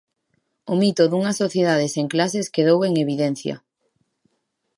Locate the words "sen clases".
1.95-2.51